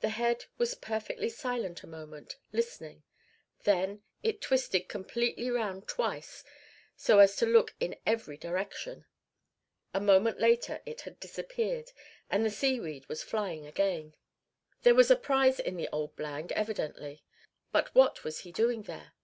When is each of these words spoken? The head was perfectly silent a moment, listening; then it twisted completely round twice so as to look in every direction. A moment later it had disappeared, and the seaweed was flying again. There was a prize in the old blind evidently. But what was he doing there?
The 0.00 0.10
head 0.10 0.44
was 0.58 0.74
perfectly 0.74 1.30
silent 1.30 1.82
a 1.82 1.86
moment, 1.86 2.36
listening; 2.52 3.02
then 3.62 4.02
it 4.22 4.42
twisted 4.42 4.90
completely 4.90 5.50
round 5.50 5.88
twice 5.88 6.44
so 6.96 7.18
as 7.18 7.34
to 7.36 7.46
look 7.46 7.74
in 7.80 7.96
every 8.04 8.36
direction. 8.36 9.06
A 9.94 10.02
moment 10.02 10.38
later 10.38 10.82
it 10.84 11.00
had 11.08 11.18
disappeared, 11.18 11.92
and 12.28 12.44
the 12.44 12.50
seaweed 12.50 13.08
was 13.08 13.22
flying 13.22 13.64
again. 13.64 14.14
There 14.82 14.94
was 14.94 15.10
a 15.10 15.16
prize 15.16 15.58
in 15.58 15.78
the 15.78 15.88
old 15.90 16.14
blind 16.14 16.52
evidently. 16.52 17.24
But 17.72 17.94
what 17.94 18.22
was 18.22 18.40
he 18.40 18.52
doing 18.52 18.82
there? 18.82 19.14